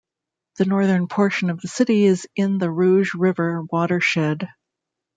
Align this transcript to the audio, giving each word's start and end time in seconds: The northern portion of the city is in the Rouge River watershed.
The 0.57 0.65
northern 0.65 1.07
portion 1.07 1.51
of 1.51 1.61
the 1.61 1.67
city 1.67 2.05
is 2.05 2.27
in 2.35 2.57
the 2.57 2.71
Rouge 2.71 3.13
River 3.13 3.61
watershed. 3.61 4.49